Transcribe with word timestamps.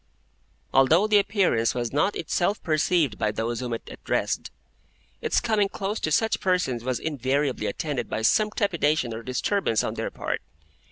Although 0.73 1.05
the 1.05 1.19
Appearance 1.19 1.75
was 1.75 1.93
not 1.93 2.15
itself 2.15 2.59
perceived 2.63 3.19
by 3.19 3.29
those 3.31 3.59
whom 3.59 3.71
it 3.71 3.83
addressed, 3.87 4.49
its 5.21 5.39
coming 5.39 5.69
close 5.69 5.99
to 5.99 6.11
such 6.11 6.39
persons 6.39 6.83
was 6.83 6.97
invariably 6.99 7.67
attended 7.67 8.09
by 8.09 8.23
some 8.23 8.49
trepidation 8.49 9.13
or 9.13 9.21
disturbance 9.21 9.83
on 9.83 9.93
their 9.93 10.09
part. 10.09 10.41